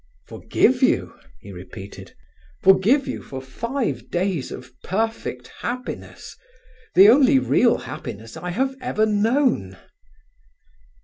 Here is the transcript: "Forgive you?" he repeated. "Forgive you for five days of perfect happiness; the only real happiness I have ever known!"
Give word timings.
"Forgive 0.25 0.81
you?" 0.81 1.13
he 1.41 1.51
repeated. 1.51 2.15
"Forgive 2.63 3.05
you 3.07 3.21
for 3.21 3.39
five 3.39 4.09
days 4.09 4.51
of 4.51 4.71
perfect 4.81 5.49
happiness; 5.59 6.35
the 6.95 7.07
only 7.07 7.37
real 7.37 7.77
happiness 7.77 8.35
I 8.35 8.49
have 8.49 8.75
ever 8.81 9.05
known!" 9.05 9.77